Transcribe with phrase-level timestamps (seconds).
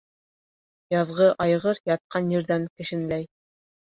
[0.93, 3.29] Яҙғы айғыр ятҡан ерҙән кешенләй.